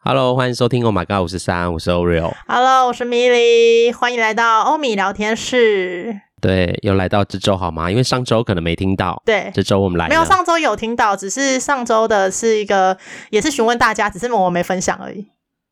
[0.00, 2.32] Hello，欢迎收听 Oh My God 五十三，我是 Oreo。
[2.46, 6.20] Hello，我是米莉，欢迎来到欧米聊天室。
[6.40, 7.90] 对，又来到这周好吗？
[7.90, 9.20] 因为上周可能没听到。
[9.26, 10.08] 对，这周我们来。
[10.08, 12.96] 没有，上周有听到，只是上周的是一个，
[13.30, 15.26] 也是询问大家，只是我没分享而已。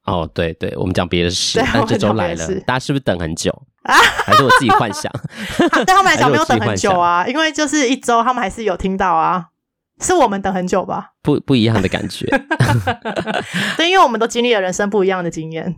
[0.06, 3.52] 哦，对对，我们讲别的事， 对但这周来了，大家是不是等很久
[3.84, 3.94] 啊？
[4.26, 5.10] 还是我自己幻想？
[5.70, 9.46] 对他们来讲没有等很久啊，因为就是一周，他们还是有听到啊。
[10.00, 11.12] 是我们等很久吧？
[11.22, 12.26] 不不一样的感觉。
[13.76, 15.76] 对，因为我们都经历了人生不一样的经验，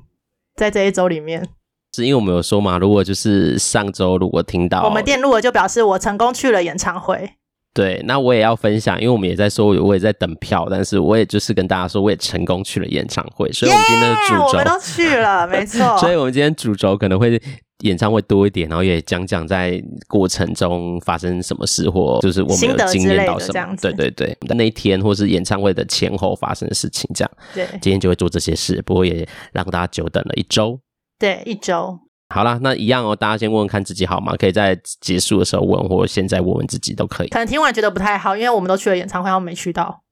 [0.57, 1.49] 在这一周里面。
[1.95, 7.31] 是因为我们有说嘛，如果就是上周如果听到我们电路了，就表示我成功去了演唱会。
[7.75, 13.51] 对，那我也要分享，因为我们也在说，我也在等票，但是我也就是跟大家说，我也成功去了演唱会。
[13.53, 15.97] 所以，我们今天的主轴，我们都去了，没错。
[15.99, 17.41] 所以我们今天主轴可能会。
[17.85, 27.31] 演唱会多一点，然后也讲讲在过程中发生什么事，或就是我们有经验到什么，对对对，那一天或是演唱会的前后发生的事情，这样。
[27.55, 30.79] 对，今天就会做这些事，不过也让大家久等了一周。
[31.19, 31.99] 对，一周。
[32.35, 34.35] 好啦，那一样哦，大家先问问看自己好吗？
[34.37, 37.29] 可以在结束的时候问，或者现在问问自己都可以。
[37.29, 40.03] 可能听完觉得不太好，因为我们都去了演唱会，他们没去到。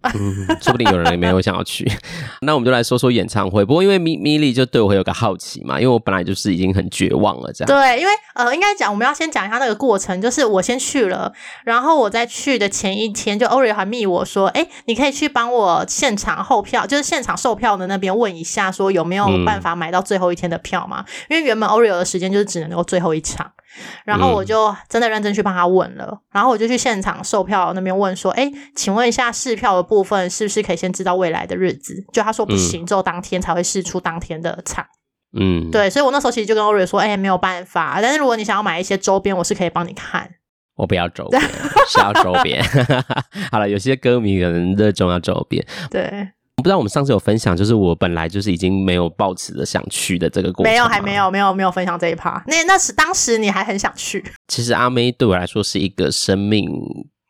[0.14, 1.84] 嗯，说不定有人也没有想要去，
[2.42, 3.64] 那我们就来说说演唱会。
[3.64, 7.66] 不过因为米米莉就对我有个好奇嘛，因为我本来就是已经很绝望了，这样。
[7.66, 11.32] 对，因为呃，应该讲我们要先讲一下那个过程，就是我先去了，
[11.64, 21.04] 然后我在去的前一天，就 Oreo 还密我说，哎，你可以去帮我现场后票，就是现场售票的那边问一下，说有没有办法买到最后一天的票嘛？
[21.28, 23.50] 因为原本 Oreo 的时间就是只能够最后一场。
[24.04, 34.86] 然后我就真的认真去帮他问了，嗯、然后我就去现场售票那边问说：“哎，请问一下试票的部分是不是可以先知道未来的日子？”就他说不行，只有当天才会试出当天的场。
[35.38, 40.30] 嗯，对，所以我那时候其实就跟 Oreo 说：“哎，没有办法，但是如果你想要买一些周边，我是可以帮你看。”
[40.76, 41.42] 我不要周边，
[41.88, 42.64] 是要周边。
[43.50, 45.66] 好了，有些歌迷可能热衷要周边。
[45.90, 46.28] 对。
[46.58, 50.72] 不知道我们上次有分享，就是我本来就是已经没有抱持着想去的这个过程。
[50.72, 52.42] 没有，还没有，没有，没有分享这一趴。
[52.46, 54.24] 那那是当时你还很想去。
[54.48, 56.68] 其实阿妹对我来说是一个生命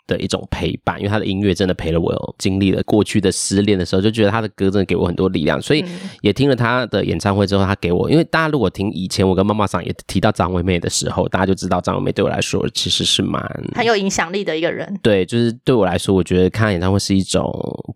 [0.08, 5.84] 的一种陪伴，因为他的音乐真的陪了我，经历了过去的失恋的时候，就觉得他的歌真的给我很多力量，所以
[6.22, 13.40] 也听了他的演唱会之后，他给我，因为大家如果听以前我跟妈妈桑也提到张惠妹的时候，大家就知道张惠妹对我来说其实是蛮
[13.74, 14.98] 很有影响力的一个人。
[15.02, 17.44] 对，就是对我来说，我觉得看演唱会是一种，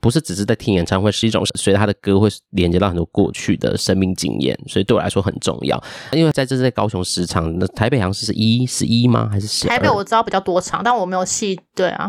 [0.01, 5.83] 不是只是在听演唱会，是一种随着他的歌会连接到很多过去的生命经验，所以对我来说很重要。
[6.13, 9.29] 因为在这次在高雄十场，那台北好像是十一十一吗？
[9.31, 9.67] 还是十？
[9.67, 12.02] 台北我知道比较多场，但我没有细对啊。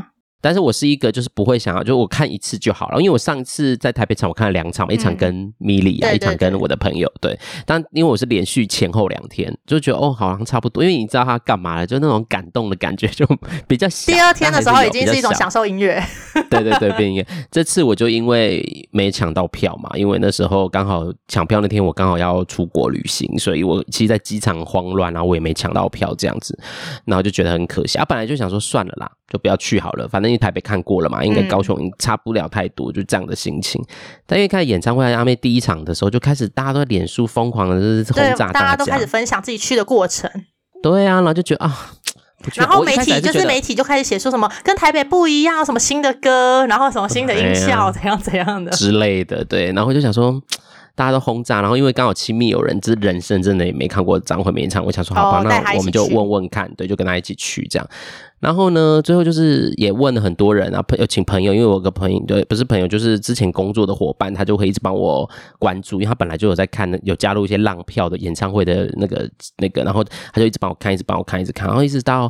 [0.43, 7.39] 但是我是一个就是不会想要，就我看一次就好了，因为我上次在台北场我看了两场，一场跟米莉啊，一场跟我的朋友，对。
[7.65, 13.25] 但因为我是连续前后两天，就觉得哦，好像差不多，因为你知道他干嘛了，就那种感动的感觉就
[13.67, 14.11] 比较小。
[14.11, 16.03] 第二天的时候已经是一种享受音乐。
[16.49, 17.27] 对对对，变音乐。
[17.49, 26.59] 这次我就因为没抢到票嘛，因为那时候刚好抢票那天我刚好要出国旅行，所以我其实在机场慌乱，然后我也没抢到票这样子，
[27.05, 27.97] 然后就觉得很可惜。
[27.97, 30.31] 啊，本来就想说算了啦，就不要去好了，反正。
[30.31, 33.83] 因为台北看过了嘛，应该高雄差不了太多，嗯、就这样的心情。
[34.25, 40.29] 但因为看演唱会阿妹第一场的时候，就开始大家都在脸书疯狂的就是轰炸大家，大家都开始分享自己去的过程。
[40.81, 41.91] 对啊，然后就觉得啊，
[42.55, 49.43] 然后媒体就，就是媒体就开始写说什么跟台北不一样，什么新的歌，然后什么新的音效，怎样怎样的之类的。
[49.43, 50.41] 对，然后就想说。
[50.95, 57.89] 大家都轰炸，然后因为刚好亲密友人，这人生真的也没看过张惠妹演唱会，我想说好吧，那我们就问问看，对，就跟他一起去这样。
[58.39, 65.27] 然后呢，最后就是也问了很多人啊，朋友请朋友，因为我有个朋友，对，不是朋友，就是之前工作的伙伴，他就会一直帮我
[65.57, 69.27] 关注，因为他本来就有在看，有加入一些浪票的演唱会的那个
[69.57, 72.29] 那个，然后他就一直帮我看，一直帮我看，一直看，然后一直到，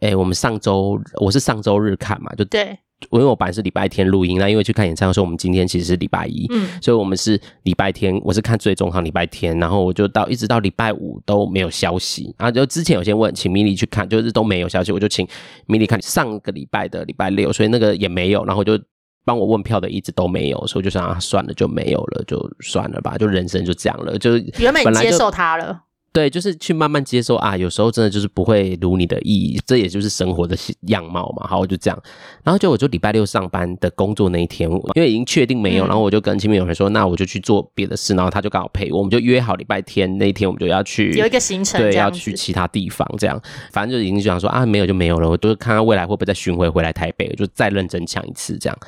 [0.00, 2.78] 哎，我们上周我是上周日看嘛，就对。
[3.10, 15.26] 因为我本来是礼拜天录音，那因为去看演唱会，说我们今天其实是礼拜一，嗯，所以我们是礼拜天，我是看最终场礼拜天，然后我就到一直到礼拜五都没有消息，然后就之前有先问请米莉去看，就是都没有消息，我就请
[15.66, 18.78] 米莉看上个礼拜的礼拜六，所以那个也没有，然后就
[19.24, 25.82] 帮我问票的一直都没有，所以我就想啊，算了，就没有了，就算了吧，就人生就这样了，就原本接受他了。
[26.16, 31.46] 对，就是去慢慢接受啊，有时候真的就是不会如你的意，这也就是生活的样貌嘛。
[31.46, 32.02] 好，我就这样，
[32.42, 43.38] 然后就我就礼拜六上班的工作那一天，因为已经确定没有，然后我就跟亲密友人说，那我就去做别的事，然后他就刚好陪我，我们就约好礼拜天那一天，我们就要去有一个行程，对，要去其他地方，这样，
[43.70, 48.78] 反正就已经想说啊，没有就没有了，我都看看未来会不会再巡回回来台北，就再认真抢一次这样。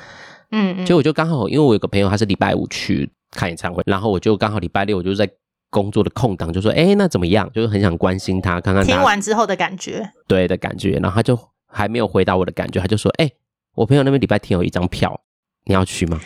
[0.49, 5.29] 嗯，嗯，就我就刚好，因为我有个朋友他是礼拜五去看演唱会，然后我就刚好礼拜六我就在。
[5.69, 7.49] 工作的空档就说：“哎，那怎么样？
[7.53, 10.91] 就是很想关心他，看看他听完之后的感觉，对的感觉。
[11.01, 11.37] 然后他就
[11.67, 13.29] 还没有回答我的感觉，他就说：‘哎，
[13.75, 15.21] 我朋友那边礼拜天有一张票，
[15.65, 16.19] 你要去吗？’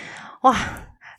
[0.44, 0.56] 哇，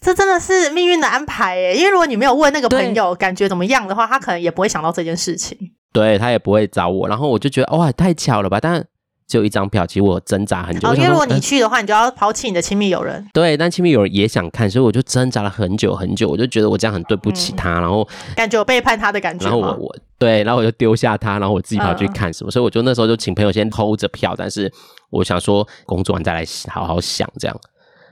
[0.03, 1.77] 这真的是命运的安排耶！
[1.77, 5.57] 因为如果你没有问那个朋友感觉怎么样的话，他可能也不会想到这件事情。
[5.93, 8.59] 对，他也不会找我，然后我就觉得哇，太巧了吧！
[8.61, 8.85] 但
[9.27, 10.87] 只有一张票，其实我挣扎很久。
[10.87, 13.27] 哦，因为如果你去的话，你就要抛弃你的亲密友人。
[13.33, 16.29] 对，但亲密友人也想看，所以我就挣扎了很久很久。
[16.29, 18.07] 我就觉得我这样很对不起他，嗯、然后
[18.37, 19.47] 感觉我背叛他的感觉。
[19.47, 22.51] 然后我我对，然后我就丢下他，然后我自己跑去看什么。
[22.51, 24.71] 嗯、所以我就那时候就请朋友先 hold 着票，但是
[25.11, 27.61] 我想说工作完再来好好想这样。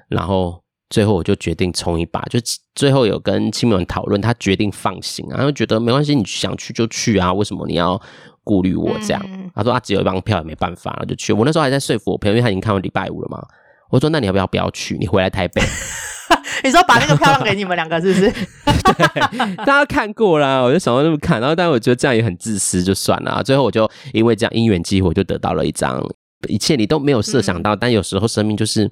[0.08, 2.38] 然后最后我就决定冲一把，就
[2.74, 8.00] 最后有跟亲密友人讨论，他决定放行，然后觉得没关系，你想去就去啊，为什么你要？
[8.44, 11.32] 顾虑我这样，嗯、他说他只有一张票也没办法，然后就去。
[11.32, 13.42] 我那时候还在说服我朋友，因为他已经看完礼拜五了嘛。
[13.90, 14.96] 我说那你要不要不要去？
[14.98, 15.62] 你回来台北。
[16.64, 18.30] 你说把那个票让给你们两个是不是？
[18.32, 21.40] 对，大家看过啦，我就想要那么看。
[21.40, 23.42] 然后，但我觉得这样也很自私，就算了。
[23.42, 26.00] 最后我就因为这样因缘机会，我就得到了一张，
[26.48, 28.90] 一切你都没有设想到，嗯、但有时候生命就是。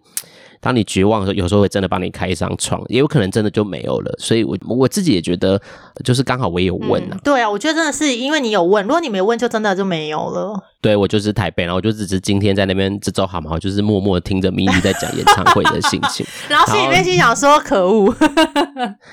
[0.62, 4.14] 当你绝望的时候，有时候会真的帮你开一张窗，也有可能真的就没有了。
[4.18, 5.58] 所以我，我我自己也觉得，
[6.04, 7.20] 就是刚好我也有问啊、嗯。
[7.24, 10.62] 对啊，我觉得真的是因为你有问，如果你没问，就真的就没有了。
[10.80, 18.14] 对，我就是台北，然后我就只是今天在那边这周好嘛，就是默默听着咪咪在讲演唱会的心情， 然后心里面心想说可恶，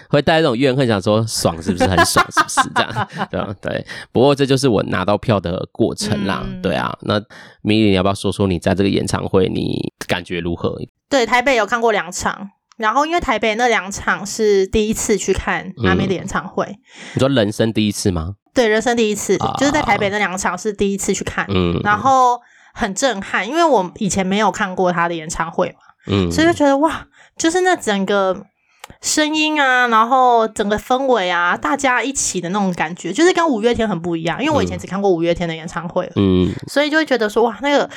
[0.10, 3.08] 会带这种怨恨，想说爽是不是很爽，是不是这样？
[3.30, 3.86] 对对。
[4.12, 6.42] 不过这就是我拿到票的过程啦。
[6.46, 7.20] 嗯、对啊，那
[7.62, 9.78] 咪咪你要不要说说你在这个演唱会你
[10.08, 10.78] 感觉如何？
[11.10, 16.80] 对，台北有看过两场，然后因为台北那两场是第一次去看阿妹的演唱会，嗯、
[17.16, 18.36] 你说人生第一次吗？
[18.54, 22.40] 对，人生第一次，啊、就是在台北那两场是第一次去看，嗯，然后
[22.74, 27.06] 很震撼，因为我以前没有看过他的演唱会嘛，嗯，所以就觉得哇，
[27.38, 28.46] 就是那整个
[29.02, 37.88] 声音啊，然后整个氛围啊，大家一起的那种感觉，就是跟五月天很不一样，因为我以前只看过五月天的演唱会，嗯，所以就会觉得说哇，那个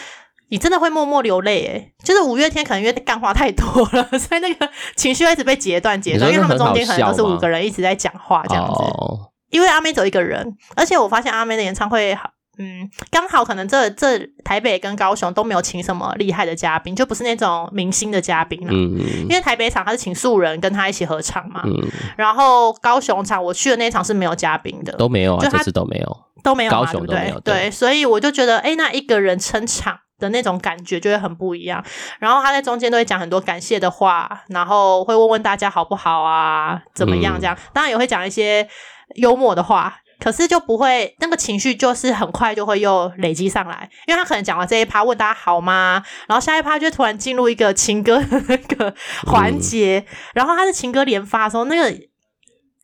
[0.50, 8.82] 你真的会默默流泪诶，就是五月天可能因为干话太多了， 所以那个情绪一直被截断截断，因为他们中间可能都是五个人一直在讲话这样子。
[8.82, 9.31] 哦。
[9.50, 12.17] 因为阿妹走一个人，而且我发现阿妹的演唱会，
[12.58, 18.69] 嗯，刚好可能这这台北跟高雄都没有请什么厉害的嘉宾，就不是那种明星的嘉宾了。
[18.70, 21.75] 嗯，因为台北场他是请素人跟他一起合唱嘛，嗯，
[22.17, 31.84] 然后高雄场我去的那场是没有嘉宾的，都没有啊，这次都没有，都没有，高雄都没有，对，对，所以我就觉得，哎，那一个人撑场的那种感觉就会很不一样。
[32.20, 38.69] 然后他在中间都会讲很多感谢的话，然后会问问大家好不好啊，怎么样这样，嗯，当然也会讲一些。
[39.17, 48.94] 幽默的话，可是就不会那个情绪，就是很快就会又累积上来，因为他可能讲完这一趴问大家好吗，然后下一趴就突然进入一个情歌的那个
[49.26, 51.93] 环节，嗯、然后他的情歌连发的时候，那个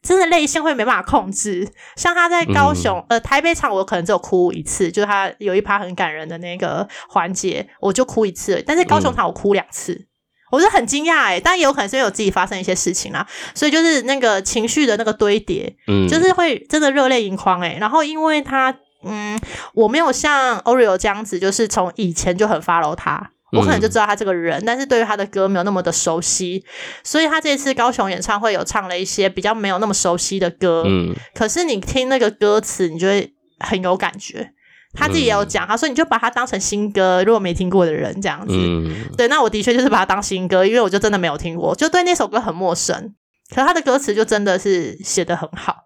[0.07, 1.69] 真的泪腺会没办法控制。
[1.97, 9.93] 像他在高雄、嗯、呃台北场，我可能只有哭一次，就是他有一趴很感人的那个环节，我就哭一次，但是高雄场我哭两次。
[9.93, 10.07] 嗯
[10.53, 17.77] 我是很惊讶哎，但也有可能是因为我自己发生一些事情啦，所以就是那个情绪的那个堆叠，嗯，就是会真的热泪盈眶哎。
[17.81, 18.73] 然后因为他，
[19.03, 19.39] 嗯，
[19.75, 26.65] 我没有像 Oreo 这样子，就是从以前就很 follow 他，我可能就知道他这个人，嗯、但是对于他的歌没有那么的熟悉，
[27.05, 34.53] 所以他这次高雄演唱会有唱了一些比较没有那么熟悉的歌，嗯，可是你听那个歌词，你就会很有感觉。
[34.95, 43.15] 他自己也有讲，他说你就把它当成新歌，如果没听过的人这样子，嗯、对，那我的确就是把它当新歌，因为我就真的没有听过，就对那首歌很陌生。
[43.55, 45.86] 可他的歌词就真的是写得很好，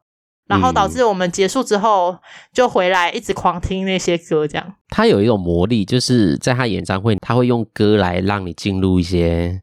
[0.50, 2.14] 然后导致我们结束之后
[2.52, 4.74] 就回来一直狂听那些歌，这样。
[4.88, 9.62] 他有一种魔力，就是在他演唱会，他会用歌来让你进入一些，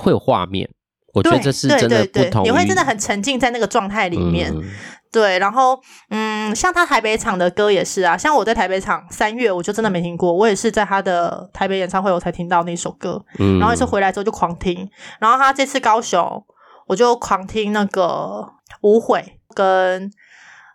[0.00, 0.70] 会有画面。
[1.14, 4.50] 我觉得这是真的不同，你会真的很沉浸在那个状态里面。
[4.54, 4.62] 嗯
[5.10, 5.80] 对，然后
[6.10, 14.86] 嗯，像他台北场的歌也是啊，像我在台北场三月，我就真的没听过，我也是在他的台北演唱会我才听到那首歌，嗯，然后也是回来之后就狂听，
[15.18, 16.44] 然后他这次高雄，
[16.86, 18.46] 我就狂听那个
[18.82, 20.10] 无悔跟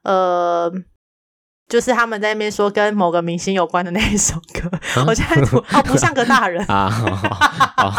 [0.03, 0.92] 呃。
[1.73, 5.41] 就是他们在那边说跟某个明星有关的那一首歌，啊、 我现在
[5.81, 6.63] 不像个大人。
[6.67, 6.87] 啊，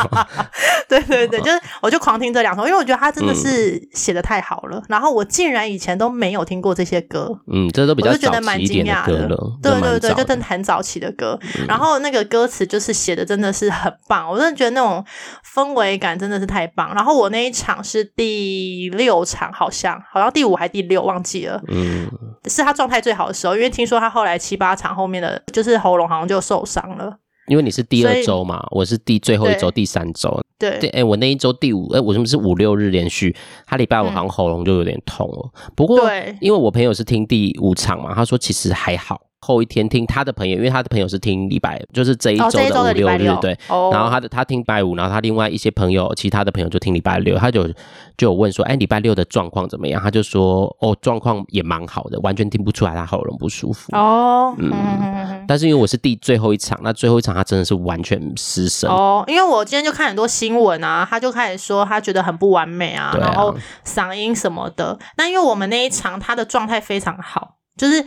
[0.88, 9.26] 对对对，就是我就狂听这两首，因为我觉得他真的是写的太好了，嗯、然后我竟然以前都没有听过这些歌，嗯，这都比较早期一点的
[9.61, 15.04] 对对对，就真的很早期的歌，嗯、然后那个歌词就是写的真的是很棒，我真的觉得那种
[15.52, 22.09] 氛围感真的是太棒，然后我那一场是第六场，好像好像第五还第六忘记了，嗯，
[22.47, 23.75] 是他状态最好的时候，因为。
[23.75, 27.19] 听说他后来七八场后面的就是喉咙好像就受伤了。
[27.49, 30.41] 因为你是第二周嘛，我是第最后一周第三周。
[30.57, 33.35] 对，哎、欸，我那一周第五，哎、欸，我是不是五六日连续？
[33.67, 35.51] 他礼拜五好像喉咙就有点痛了。
[35.67, 43.57] 嗯、不过，对因为我朋友是听第五场嘛，他说其实还好，后一天听他的朋友，因为他的朋友是听礼拜，就是这一周的五六日，对。
[43.93, 47.69] 然后他的他听礼拜五，然后他另外一些朋友，其他的朋友就听礼拜六，他就
[48.17, 50.01] 就有问说，哎，礼拜六的状况怎么样？
[50.03, 53.95] 他就说，哦，状况也蛮好的，完全听不出来他喉咙不舒服。
[53.95, 55.45] 哦，嗯。
[55.47, 58.89] 但是因为我是第最后一场，那最后一场他真的是完全失声。
[58.91, 64.99] 哦，因为我今天就看很多新闻啊，他就开始说他觉得很不完美啊，啊然后嗓音什么的。
[65.19, 68.03] 那因为我们那一场他的状态非常好，就是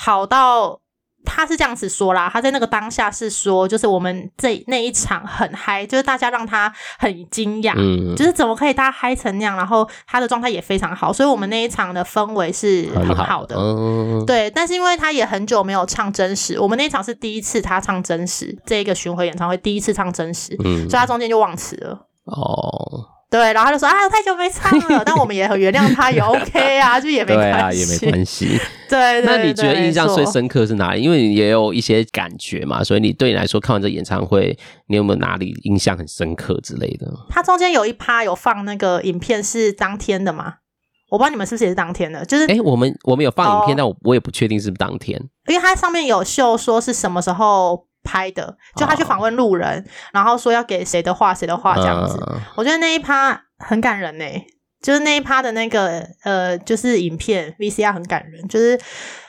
[0.00, 0.80] 好到。
[1.22, 14.50] 他是这样子说啦，他在那个当下是说，就是我们这那一场很嗨，就是大家让他很惊讶，嗯，就是怎么可以大家嗨成那样，然后他的状态也非常好，所以我们那一场的氛围是很好的，很好，对。
[14.50, 23.19] 但是因为他也很久没有唱真实，我们那一场是第一次他唱真实，这一个巡回演唱会第一次唱真实，嗯，所以他中间就忘词了，哦。
[23.30, 28.60] 对，然后他就说啊，太久没唱了，但我们也很原谅他，也 OK 啊，就也没关系，对啊，也没关系。
[28.90, 31.00] 对，那你觉得印象最深刻是哪里？
[31.00, 34.58] 因为你也有一些感觉嘛，所以你对你来说看完这演唱会，
[34.88, 37.06] 你有没有哪里印象很深刻之类的？
[37.28, 40.54] 它中间有一趴有放那个影片是当天的吗？
[41.10, 47.86] 我不知道你们是不是也是当天的，就是哎，我们我们有放影片，哦、但我我也不确定是不是当天，因为它上面有秀说是什么时候。
[48.02, 52.18] 拍的，就他去访问路人，哦、然后说要给谁的话，谁的话这样子。
[52.30, 54.24] 嗯、我觉得那一趴很感人呢，
[54.82, 58.80] 就是那一趴的那个呃，就是影片 VCR 很感人，就是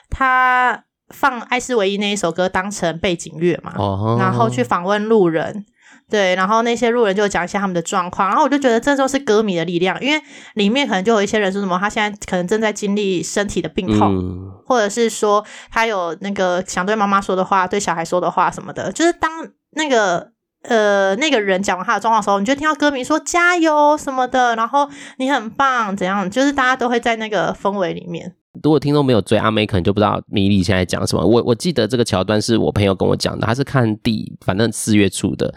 [0.10, 5.66] 他放爱是唯一那一首歌当成背景乐嘛，哦、然后去访问路人。
[6.12, 10.22] 对，然后那些路人就讲一下他们的状况，然后我就觉得这就是歌迷的力量，因为
[10.56, 19.32] 里面可能就有一些人说什么，他现在可能正在经历身体的病痛，嗯、或者是说他有那个想对妈妈说的话，对小孩说的话什么的，就是当
[19.72, 20.32] 那个
[20.64, 28.36] 呃那个人讲完他的状况的时候，你就听到歌迷说加油什么的，然后你很棒怎样，就是大家都会在那个氛围里面。
[28.64, 31.26] 如果听众没有追阿妹，可能就不知道米莉现在讲什么。
[31.26, 35.54] 我我记得这个桥段是我朋友跟我讲的，他是看第反正四月初的。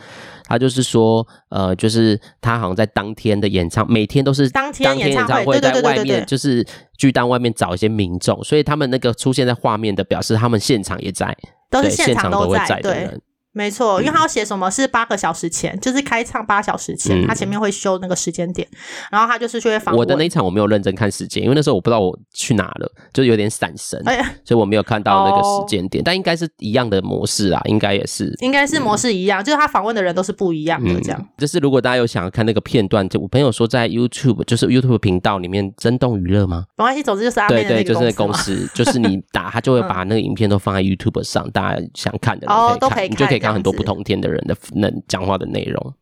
[0.47, 6.65] 他就是说，呃，就是他好像在当天的演唱，每天都是当天演唱会，在外面就是
[6.99, 11.35] 巨蛋外面找一些民众，所以他们那个出现在画面的，表示他们现场也在，
[11.71, 13.21] 都是现场都会在，的人。
[13.55, 18.67] 没错，因为他要写什么是八个小时前，嗯、就是开唱八小时前，嗯、他前面会修那个时间点，
[19.11, 20.01] 然后他就是去访问。
[20.01, 26.03] 我的那一场我没有认真看时间，因为那时候我不知道我去哪了，就有点闪神，哎、呀所以我没有看到那个时间点。
[26.03, 31.21] 哦、但应该是一样的模式啊，应该也是，应该是模式一样，嗯、就是他访问的人都是不一样的这样。
[31.21, 36.65] 嗯、就是如果大家有想要看那个片段，就我朋友说在 YouTube，就是 YouTube 频道里面，真动娱乐吗？
[36.77, 37.35] 没关系，总之就是。
[37.49, 45.95] 对对，就是那个公司，就是你打他就会 把那个影片都放在 YouTube 上，嗯、大家想看的哦、都可以看，你就可以看很多不同天的人的能讲话的内容，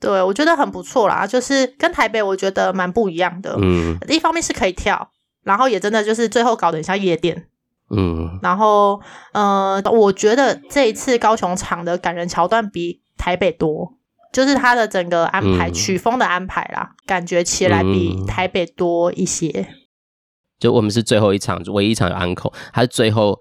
[0.00, 3.56] 对，我觉得很不错啦，就是跟台北我觉得蛮不一样的。
[3.62, 5.10] 嗯，一方面是可以跳，
[5.44, 7.46] 然后也真的就是最后搞得很像夜店。
[7.90, 9.00] 嗯，然后
[9.32, 13.94] 呃，我觉得这一次高雄场的感人桥段比台北多，
[14.32, 19.68] 就是它的整个安排、嗯、曲风的安排啦，感觉起来比台北多一些。
[20.58, 23.40] 就我们是最后一场，唯一一场有安口，还是最后。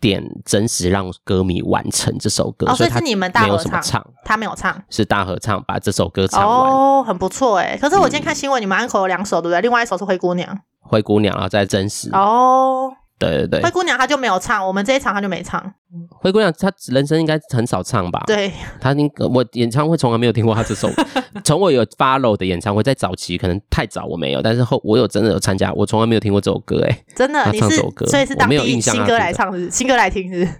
[0.00, 7.76] 点真实让歌迷完成这首歌，所以是你们大合唱，他没有唱，是大合唱把这首歌唱完，哦，很不错哎。
[7.80, 9.60] 可是我今天看新闻，你们安口有两首对不对？
[9.60, 12.92] 另外一首是灰姑娘，灰姑娘啊，在真实哦。
[13.24, 15.62] 对对对，灰姑娘她就没有唱，我们这一场她就没唱。
[16.10, 18.22] 灰姑娘她人生应该很少唱吧？
[18.26, 20.90] 对，她应我演唱会从来没有听过她这首。
[21.44, 27.76] 从我有 follow 的演唱会，在早期可能太早我没有，但是后我有真的有参加，我从来没有听过这首歌哎，真的，你是
[28.06, 30.52] 所以是当地新歌来唱是，是新歌来听是，是？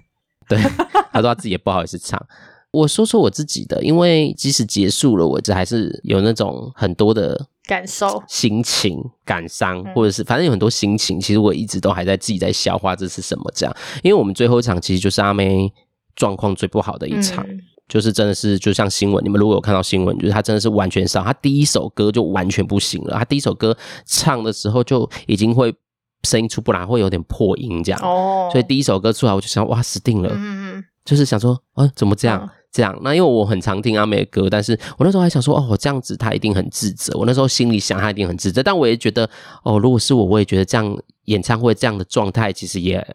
[0.47, 0.59] 对，
[1.11, 2.21] 她说她自己也不好意思唱。
[2.71, 11.19] 我说说我自己的，因为即使结束了，我这还是有那种很多的感受、心情、感伤，或者是反正有很多心情。
[11.19, 13.75] 其实我一直都还在自己在消化这是什么这样。
[14.03, 15.71] 因为我们最后一场其实就是阿妹
[16.15, 23.17] 状况最不好的一场，嗯、就是真的是就像新闻，你们如果有看到新闻，就是她真的是完全上，她第一首歌就完全不行了。
[23.17, 25.73] 她第一首歌唱的时候就已经会
[26.23, 27.99] 声音出不来，会有点破音这样。
[28.01, 32.41] 哦，所以第一首歌出来我就想哇死定了，嗯嗯，就是想说啊怎么这样？
[32.43, 37.17] 嗯这样，那因为我很常听阿妹的歌，但是我那时候还想说，哦，这样子她一定很自责。
[37.17, 38.61] 我那时候心里想，她一定很自责。
[38.61, 39.29] 但我也觉得，
[39.63, 40.97] 哦，如果是我，我也觉得这样。
[41.25, 43.05] 演唱会这样的状态，其实也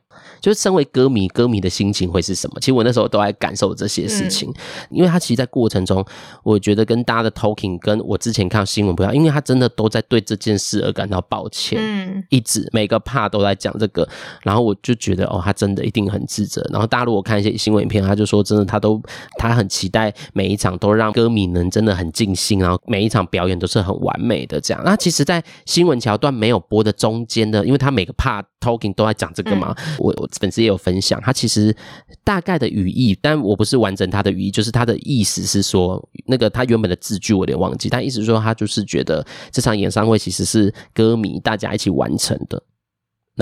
[0.41, 2.61] 就是身为歌迷，歌迷的心情会是什么？
[2.61, 4.55] 其实我那时候都在感受这些事情，嗯、
[4.91, 6.05] 因为他其实，在过程中，
[6.43, 14.09] 我觉得跟大家的 talking，跟我之前看到新闻不一样，因为他真的都在对这件事而感到抱歉，嗯，一直每个 part 都在讲这个，
[14.43, 16.67] 然后我就觉得，哦，他真的一定很自责。
[16.71, 19.01] 然后大家如果看一些新闻影片，他就说，真的，他都
[19.39, 24.83] 他很期待每一场都让歌迷能真的很尽兴，然后每一场表演都是很完美的这样。
[24.85, 29.75] 那其实，在新闻桥段没有播的中间的，因为他每个 part talking 都在讲这个嘛？
[29.79, 31.75] 嗯、我我粉丝也有分享，他其实
[32.25, 42.63] 大概的语义，但我不是完整他的语义，就是他的意思是说，那个他原本的字句我有点忘记，但意思是说他就是觉得这场演唱会其实是歌迷大家一起完成的。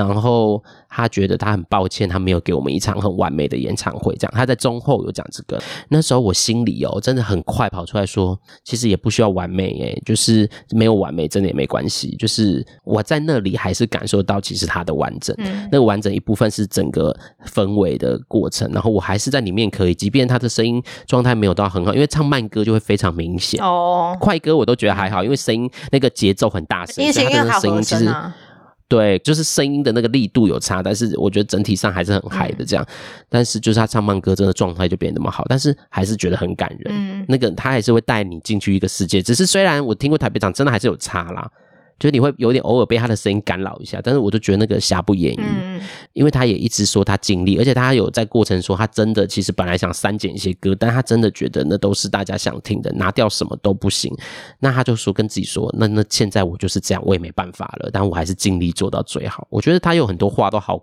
[0.06, 4.14] 然后他觉得他很抱歉，他没有给我们一场很完美的演唱会。
[4.16, 5.60] 这样，他在中后有讲这个。
[5.88, 12.14] 那时候我心里哦，真的很快跑出来说，其实也不需要完美诶，就是没有完美，真的也没关系。
[12.16, 18.70] 就是我在那里还是感受到，其实他的完整，嗯、那个完整一部分是整个氛围的过程。
[18.72, 24.16] 然后我还是在里面可以，即便他的声音状态没有到很好，因为唱慢歌就会非常明显哦。
[24.20, 28.08] 快歌我都觉得还好，因为声音那个节奏很大声，所以他的声音其实。
[28.88, 32.82] 对，就是声音的那个力度有差，但是我觉得整体上还是很嗨的这样。
[32.88, 32.94] 嗯、
[33.28, 36.94] 但是就是他唱慢歌，真的状态就变得那么好，但是还是觉得很感人。
[36.96, 39.20] 嗯，那个他还是会带你进去一个世界。
[39.20, 41.50] 只是虽然我听过台北场，真的还是有差啦。
[41.98, 45.80] 就是你会有点偶尔被他的声音干扰一下，但是我就觉得那个瑕不掩瑜，嗯、
[46.12, 54.14] 因为他也一直说他尽力，而且他有在过程说他真的其实本来想删减一些歌，但他真的觉得那都是大家想听的，拿掉什么都不行。
[54.60, 59.46] 那他就说跟自己说，那那现在我就是这样，我也没办法了，但我还是尽力做到最好。
[59.50, 60.80] 我觉得他有很多话都好，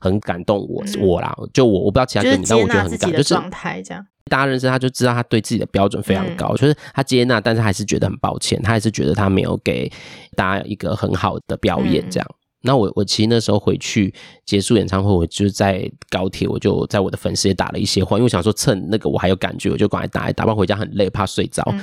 [0.00, 4.04] 很感动我、嗯、我啦，就我我不知道其他歌迷，但我觉得很感动，就是状态这样。
[4.28, 9.90] 大家认识他就知道他对自己的标准非常高，嗯、就是他接纳，但是还是觉得很抱歉，他还是觉得他没有给
[10.34, 12.26] 大家一个很好的表演这样。
[12.30, 14.12] 嗯、那我我其实那时候回去
[14.44, 21.62] 结束演唱会，我就在高铁，我就在我的粉丝也打了一些话，因为我想说趁那个我还有感觉，我就赶快打一打，不然回家很累，怕睡着。
[21.72, 21.80] 嗯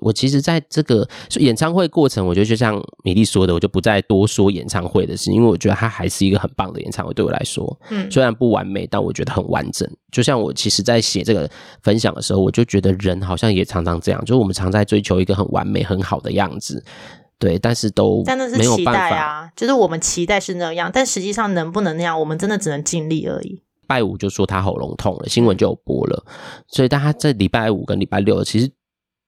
[0.00, 1.06] 我其实在这个
[1.38, 9.86] 演唱会过程，我觉得就像米粒说的，我就不再多说演唱会的事，因为我觉得它还是一个很棒的演唱会，对我来说，嗯，虽然不完美，但我觉得很完整。
[10.10, 11.46] 就像我其实，在写这个
[11.82, 16.82] 分享的时候，我就觉得人好像也常常这样，就是我们常在追求一个很完美、很好的样子，
[17.42, 23.60] 对，但是都没有办法，但那是期待啊，就是我们期待是那样，但实际上能不能那样，我们真的只能尽力而已。
[23.88, 26.24] 拜五就说他喉咙痛了，新闻就有播了，
[26.68, 28.70] 所以大家在礼拜五跟礼拜六其实。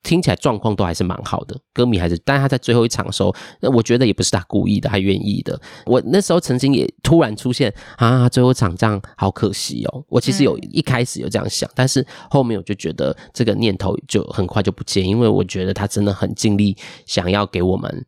[0.05, 5.61] 听起来状况都还是蛮好的，歌迷还是，但是他在最后一场的时候，那我觉得也不是他故意的，他愿意的。
[5.87, 10.05] 我那时候曾经也突然出现啊，最后一场这样好可惜哦。
[10.09, 16.77] 我其实有一开始有这样想，但是后面我就觉得这个念头就很快就不见，因为我觉得他真的很尽力，
[17.07, 18.07] 想要给我们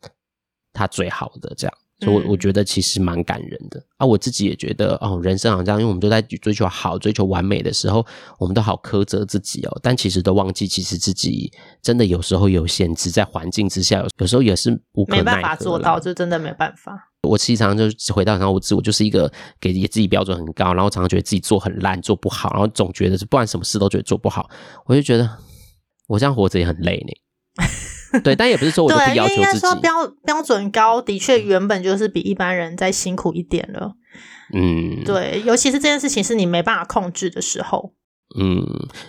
[0.72, 1.74] 他最好的这样。
[2.00, 4.06] 所以我，我我觉得其实蛮感人的啊！
[4.06, 8.04] 我自己也觉得哦，人生好像，因为我们都在追求好、追求完美的时候，
[8.38, 9.80] 我们都好苛责自己哦。
[9.82, 15.24] 但其实都忘记，其实自己真的有时候有限制，在环境之下，有时候也是无可奈何。
[15.24, 17.10] 没办法做到，就真的没办法。
[17.22, 24.48] 我其实常常就回到，然后我自我就是一个给自己标准很高，然后常常觉得自己做很烂、做不好，然后总觉得是不管什么事都觉得做不好，
[24.84, 25.28] 我就觉得
[26.06, 27.66] 我这样活着也很累呢。
[28.24, 29.40] 对，但也不是说我就不要求自己。
[29.40, 33.92] 应该说标标准高的确原本就是比一般人再辛苦一点了。
[34.54, 37.92] 嗯，对，尤其是这件事情是你没办法控制的时候。
[38.38, 38.64] 嗯，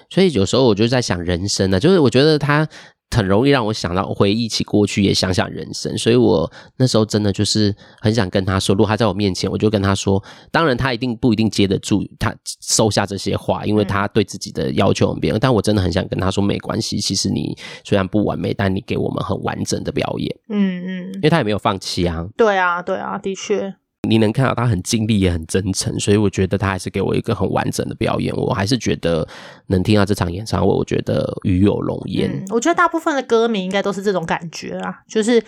[0.10, 2.68] 所以有时候我就在想人生呢，就是我觉得他。
[3.16, 23.76] 很容易让我想到回忆起过去，也想想人生，所以我那时候真的就是很想跟他说，如果他在我面前，我就跟他说，当然他一定不一定接得住，他收下这些话，因为他对自己的要求很严，但我真的很想跟他说，没关系，其实你虽然不完美，但你给我们很完整的表演，嗯嗯，因为他也没有放弃啊，对啊对啊，的确。
[24.08, 28.34] 你能看到他很尽力也很真诚，所以我觉得他还是给我一个很完整的表演。
[28.36, 29.28] 我还是觉得
[29.68, 32.32] 能听到这场演唱会，我觉得与有荣焉。
[32.32, 35.44] 嗯，我觉得大部分的歌迷应该都是这种感觉啊，就是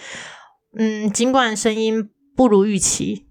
[0.78, 3.28] 嗯，尽管声音不如预期，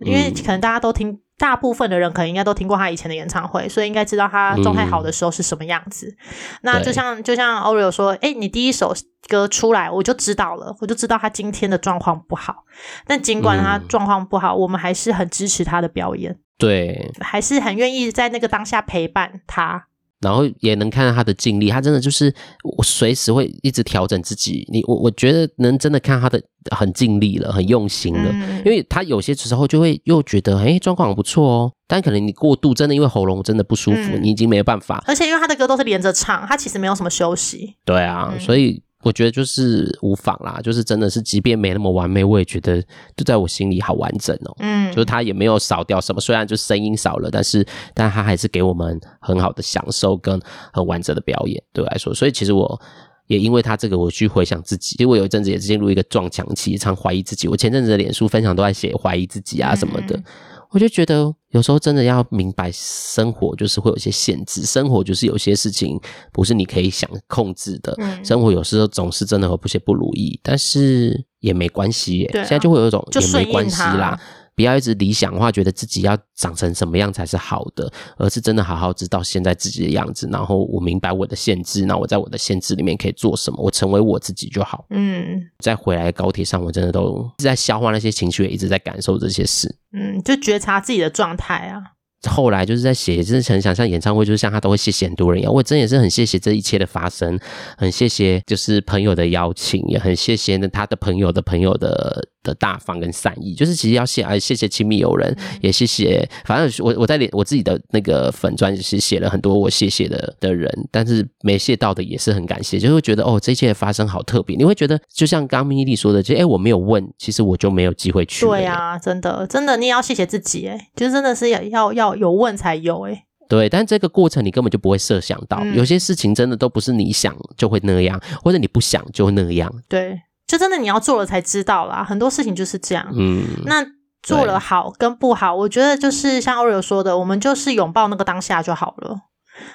[0.00, 1.20] 因为可能大家都听。
[1.38, 6.08] 大部分的人可能应该都听过他以前的演唱会，所以应该知道他状态好的时候是什么样子。
[6.08, 8.92] 嗯、那就像就像 Oreo 说，哎、欸，你第一首
[9.28, 12.64] 歌出来，我就知道了，我就知道他今天的状况不好。
[13.06, 19.86] 但尽管他状况不好，嗯、我们还是很支持他的表演，对，还是很愿意在那个当下陪伴他。
[20.20, 22.34] 然后也能看到他的尽力，他真的就是
[22.76, 24.66] 我随时会一直调整自己。
[24.72, 28.30] 你我我觉得能真的看他的很尽力了，很用心了。
[28.32, 31.72] 嗯、因为他有些时候就会又觉得，哎，状况很不错哦。
[31.86, 35.02] 但可能你过度，真的因为喉咙真的不舒服，嗯、你已经没有办法。
[35.06, 37.76] 而且因为他的歌都是连着唱，他其实没有什么休息。
[37.84, 38.82] 对啊，嗯、所以。
[39.04, 42.82] 我觉得就是无妨啦，就是真的是，即便没那么完美，我也觉得
[43.16, 44.56] 就在我心里好完整哦。
[44.58, 50.40] 嗯，就是他也没有少掉什么，虽然就声音少了，但是但他还是给我们很好的享受跟
[50.72, 52.12] 很完整的表演，对我来说。
[52.12, 52.80] 所以其实我
[53.28, 57.46] 也因为他这个，我去回想自己，因为我有一阵子也是进入一个撞墙期，常怀疑自己。
[57.46, 60.16] 我前阵子的脸书分享都在写怀疑自己啊什么的。
[60.16, 60.24] 嗯
[60.70, 65.98] 我就觉得有时候真的要明白，生活就是会有一些限制，生活就是有些事情
[66.32, 67.94] 不是你可以想控制的。
[67.98, 72.26] 嗯、生活有时候总是真的会有些不如意，但是也没关系耶。
[72.26, 74.20] 啊、现在就会有一种也没关系啦。
[74.58, 84.84] 不要一直理想化，觉得自己要长成什么样才是好的，而是真的好好知道现在自己的样子，然后我明白我的限制，那我在我的限制里面可以做什么，我成为我自己就好。
[84.90, 89.72] 嗯，在回来高铁上，我真的都一直在消化那些情绪，也一直在感受这些事。
[89.92, 91.94] 嗯，就觉察自己的状态啊。
[92.28, 95.54] 后来就是在写，真的很想像演唱会，就是像他都会谢谢很多人一样。
[95.54, 97.38] 我真的也是很谢谢这一切的发生，
[97.76, 103.54] 很谢谢就是朋友的邀请，也很谢谢呢他的朋友的朋友的的大方跟善意。
[103.54, 114.56] 就是其实要谢，哎，谢谢亲密友人，也谢谢，反正我我在我自己的那个粉专是写了很多我谢谢的的人，但是没谢到的也是很感谢，就会觉得哦，这一切的发生好特别。
[114.56, 118.44] 你会觉得就像刚刚咪莉说的，就哎我没有问，其实我就没有机会去。
[118.44, 122.18] 对啊，真的真的，你也要谢谢自己，哎，就真的是要要要。
[122.18, 129.72] 有问才有哎、欸，对，但这个过程你根本就不会设想到，嗯、有些事情真的都不是你想就会那样，或者你不想就那样。
[129.88, 133.06] 对，就真的你要做了才知道啦，很多事情就是这样。
[133.16, 133.86] 嗯，那
[134.22, 139.16] 做了好跟不好，我觉得就是像 Oreo 说的，我们就是拥抱那个当下就好了。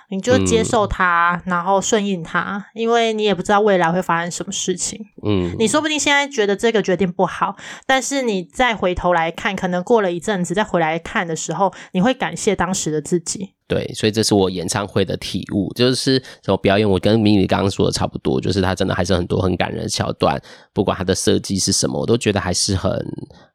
[0.10, 4.98] 你就接受它，嗯、然后顺应它，因为你也不知道未来会发生什么事情。
[5.26, 13.56] 嗯，你说不定现在觉得这个决定不好，但是你再回头来看，可能过了一阵子再回来看的时候，你会感谢当时的自己。
[13.68, 20.42] 对，所以这是我演唱会的体悟，就是什么表演，我跟明宇刚刚说的差不多，就是他真的还是很多很感人的桥段，
[20.74, 22.92] 不管他的设计是什么，我都觉得还是很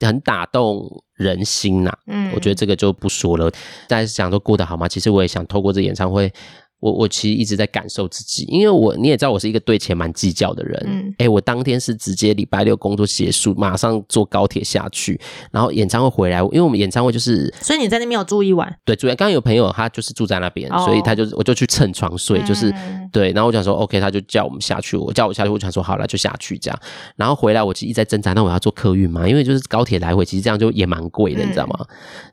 [0.00, 1.98] 很打动人心呐、啊。
[2.06, 3.50] 嗯，我觉得这个就不说了。
[3.86, 4.88] 大家想说过得好吗？
[4.88, 6.32] 其实我也想透过这演唱会。
[6.80, 10.80] 我我其实一直在感受自己，因为我你也知道我是一个对钱蛮计较的人。
[10.86, 18.72] 嗯，哎、欸，我当天是直接礼拜六工作结束，马上坐高铁下去，然后演唱会回来，因为我们演唱会就是，所以你在那边有住一晚？
[18.84, 19.08] 对，住。
[19.08, 23.32] 刚刚有朋友他就是住在那边，哦、所以他就我就去蹭床睡，就是、嗯、对。
[23.32, 26.80] 然后我想说，OK，他就叫我们下去，我叫我下去，我想说好了就下去这样。
[27.16, 29.28] 然后回来我其实一直在挣扎，那我要坐客运嘛？
[29.28, 31.84] 因为就是高铁来回，其实这样就也蛮贵的，嗯、你知道吗？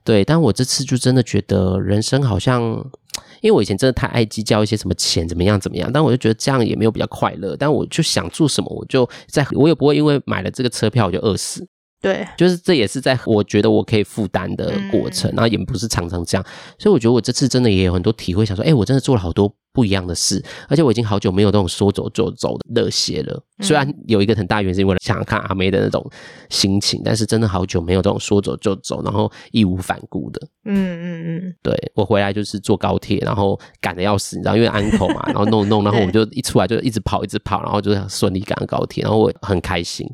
[0.03, 2.85] 对，但我这次就真的觉得人生好像。
[3.41, 7.55] 因为我以前真的太爱计较一些什么钱怎么样怎么样，但我就觉得这样也没有比较快乐。
[7.55, 11.67] 但我就想做什么，我就在，我也不会因为买了这个车票我就饿死。
[12.01, 16.45] 对，就是这也是在我觉得我可以负担的过程，然后也不是常常这样，
[16.77, 23.43] 所以我觉得我这次真的也有很多体会，想说，哎，我真的做了好多不一样的事，而且我已经好久没有那种说走就走的热血了。
[23.59, 26.09] 虽然有一个很大原因是因为想看阿妹的那种
[26.49, 30.47] 心情，但是真的好久没有这种说走就走，然后义无反顾的。
[30.63, 40.07] 嗯嗯嗯，对，我回来就是坐高铁，然后赶的要死，你知道，因为安口嘛， 然后弄弄，然后我们就一出来就一直跑一直跑，然后就顺利赶上高铁，然后我很开心。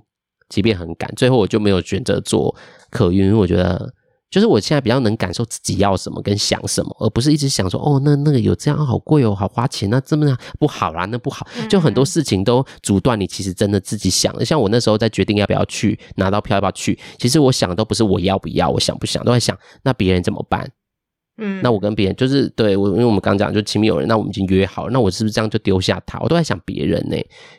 [0.50, 2.54] 即便很赶，最后我就没有选择坐
[2.90, 3.90] 客运，因为我觉得
[4.32, 14.46] 就是我现在比较能感受自己要什么跟想什么，而不是一直想说哦，那那个有这样好贵哦，好花钱，那这么样不好啦，那不好，就很多事情都阻断你其实真的自己想的。
[14.46, 20.72] 像我那时候在决定要不要去拿到票要不要去，其实我想的都不是我要不要，我想不想都在想那别人怎么办。
[21.38, 26.20] 嗯，那我跟别人就是对我，因为我们刚讲就亲密友人，那我们已经约好了，那我是不是这样就丢下他？
[26.20, 27.16] 我都在想别人呢。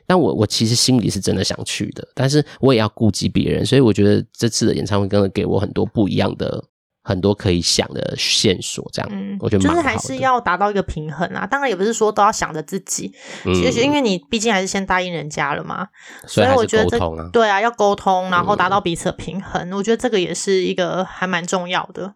[0.07, 6.63] 但我我其实心里是真的想去的，但是我也要顾及别人，所以我觉得这次的演唱会真的给我很多不一样的。
[7.05, 9.83] 很多可以想的线索，这样，嗯，我觉得蛮好的。
[9.83, 11.45] 就是还是要达到一个平衡啊。
[11.45, 13.13] 当然也不是说都要想着自己，
[13.45, 15.89] 嗯、其实因为你毕竟还是先答应人家了嘛，
[16.27, 16.99] 所以，啊、所以我觉得这
[17.31, 19.69] 对啊，要沟通，然后达到彼此的平衡。
[19.69, 22.15] 嗯、我觉得这个也是一个还蛮重要的。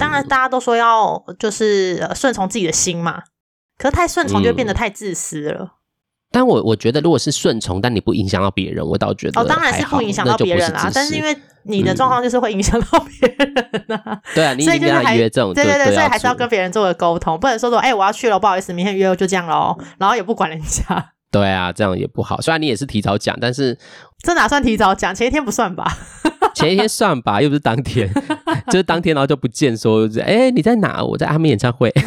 [0.00, 3.22] 当然大家都说要就是顺从自己的心嘛，
[3.78, 5.74] 可是太顺从就会变得太自私了。
[6.34, 10.90] 嗯但我我觉得，如果是顺从，但你不影响到别人，我倒觉得哦，当然是不影响到别人啦。
[10.92, 21.12] 但是因为你的状况就是会影响到别人啊， 对啊，你所以就是还约这种，对对对，所以还是要跟别人做个沟通，不能说说，哎，我要去了，不好意思，明天约就这样喽，然后也不管人家。
[21.30, 22.40] 对啊，这样也不好。
[22.40, 23.76] 虽然你也是提早讲，但是
[24.22, 25.14] 这哪算提早讲？
[25.14, 25.84] 前一天不算吧？
[26.54, 28.08] 前一天算吧，又不是当天，
[28.68, 31.02] 就是当天，然后就不见，说，哎，你在哪？
[31.02, 31.92] 我在阿妹演唱会。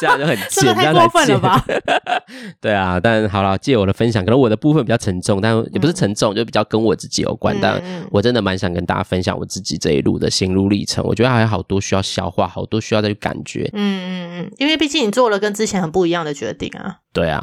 [0.00, 1.64] 这样就很贱，这太过分了吧？
[2.60, 7.56] 对啊，但好了，借我的分享，可能我的部分比较沉重，但也不是沉重，嗯、就比较跟我自己有关。
[7.56, 11.04] 嗯、但我真的蛮想跟大家分享我自己这一路的心路历程。
[11.04, 13.70] 我觉得还有好多需要消化，好多需要再去感觉。
[13.74, 16.96] 嗯嗯嗯，因为毕竟你做了跟之前很不一样的决定啊。
[17.12, 17.40] 对啊。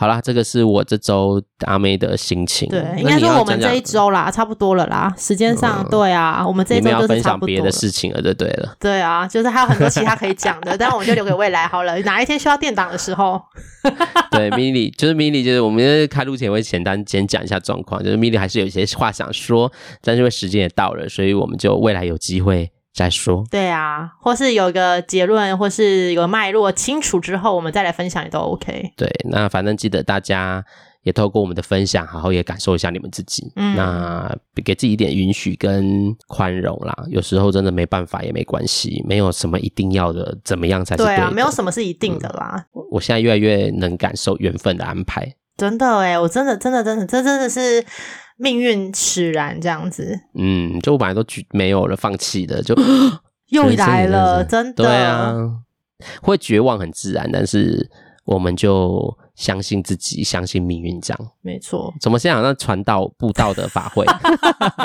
[0.00, 2.68] 好啦，这个是我这周阿妹的心情。
[2.68, 5.12] 对，应该说我们这一周啦，差不多了啦。
[5.18, 7.08] 时间上，嗯、对啊，我们这一周就是差不多。
[7.08, 8.76] 你们要分享别的事情了，就对了。
[8.78, 11.98] 对啊，就是还有很多其他可以讲的， 但我们就留给未来好了。
[12.02, 13.42] 哪一天需要电档的时候，
[14.30, 22.70] 对，咪莉就是咪莉，就是我们开录前会简单先讲一下状况，就是咪莉还是有一些话想说，但是因为时间也到了，所以我们就未来有机会。
[22.98, 28.92] 再说，对啊，或是有个结论，或是有个脉络清楚之后，我们再来分享也都 OK。
[28.96, 30.64] 对，那反正记得大家
[31.04, 33.52] 也透过我们的分享，好好也感受一下你们自己。
[33.54, 37.04] 嗯，那给自己一点允许跟宽容啦。
[37.08, 42.66] 有时候真的没办法也没关系，没有什么一定要的，怎么样才是对啊，没有什么是一定的啦。
[42.74, 45.32] 嗯，我现在越来越能感受缘分的安排。
[45.56, 47.84] 真的哎，我真的真的真的，这真的是
[48.38, 50.18] 命运使然这样子。
[50.34, 52.74] 嗯，就我本来都没有了，放弃的，就
[53.50, 54.84] 又来了，真的。
[54.84, 55.34] 对啊，
[56.22, 57.90] 会绝望很自然，但是
[58.24, 59.18] 我们就。
[59.38, 61.94] 相信自己，相信命运，这样没错。
[62.00, 64.04] 怎么现在好像传道布道的法会？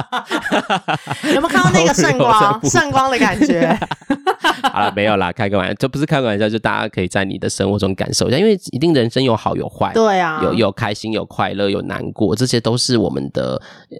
[1.33, 2.61] 有没有看到那个圣光？
[2.69, 3.75] 圣光的感觉？
[4.71, 13.59] 好了，没有啦，开个玩笑，这不是开个玩笑，就大家可以在你的生活中感受一下，因为一定人生有好有坏，对啊，有有开心，有快乐，有难过，这些都是我们的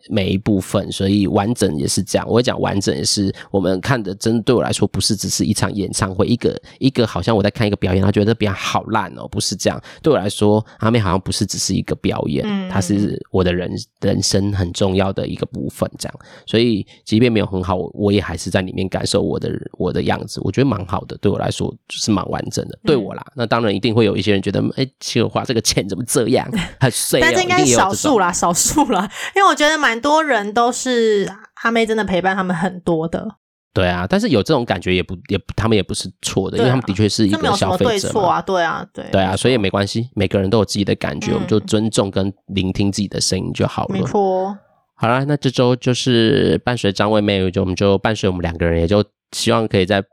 [0.09, 2.27] 每一部分，所以完整也是这样。
[2.29, 10.42] 我会讲完整也是我们看的，真的对我来说不是只是一场演唱会，一个一个好像我在看一个表演，他觉得这表演好烂哦，不是这样，对我来说。
[10.43, 16.19] 说阿妹好像不是只是一个表演，嗯，它是我的人人生很重要的一个部分，这样。
[16.45, 21.17] 所以即便没有很好，我也还是在里面感受我的我的样子，我觉得蛮好的。
[21.17, 22.77] 对我来说就是蛮完整的。
[22.83, 26.45] 对我啦，那当然一定会有一些人觉得，哎，七儿花这个钱怎么这样，
[26.79, 27.21] 很碎。
[27.21, 31.31] 但是应该是少数啦，少数啦，因为我觉得蛮多人都是
[31.63, 33.37] 阿妹真的陪伴他们很多的。
[33.73, 39.03] 对啊，但是有这种感觉也不也他们也不是错的，啊、因为他们的确是一个消费者错啊，对啊，对。
[39.11, 43.93] 对啊，所以也没关系，每个人都有自己的感觉，嗯、我们就尊重跟聆听自己的声音就好了。
[43.93, 44.55] 没错。
[44.95, 50.03] 好啦，那这周就是伴随张惠妹，就我们就伴随我们两个人，也就希望可以在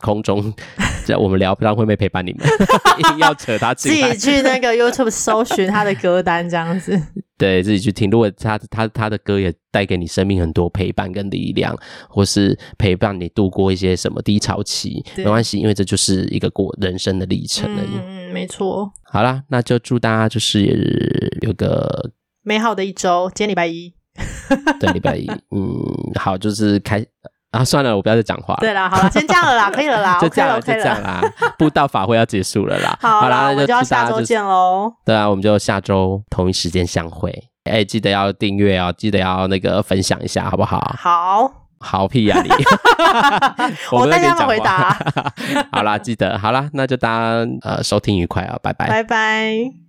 [0.00, 0.52] 空中，
[1.06, 2.46] 在我们聊张惠妹陪伴你们，
[2.98, 7.00] 一定要扯他自己去那个 YouTube 搜寻他的歌单，这样子。
[7.36, 11.76] 对，自己去听，如果他他他的歌也带给你生命很多陪伴跟力量，
[12.08, 17.98] 或是陪伴你度过一些什么低潮期，没关系，因为这就是一个过人生的历程而已。
[18.06, 18.92] 嗯，没错。
[19.02, 23.28] 好啦，那就祝大家就是有个美好的一周。
[23.34, 23.92] 今天礼拜一，
[24.78, 25.26] 对，礼拜一。
[25.50, 27.04] 嗯，好，就是开。
[27.54, 28.60] 啊，算了，我不要再讲话了。
[28.60, 31.22] 对啦，好了，先这样了啦，可以了啦， 就这样了，就这样啦。
[31.56, 34.92] 布道法会要结束了啦， 好啦，我们就要下周见喽。
[35.04, 37.32] 对啊，我们就下周同一时间相会。
[37.64, 40.94] 哎，记得要订阅哦，记得要那个分享一下，好不好？
[40.98, 42.50] 好，好屁呀你！
[43.92, 44.96] 我带他们回答。
[45.72, 49.83] 好啦，记得好啦，那就大家呃收听愉快啊，拜拜，拜拜。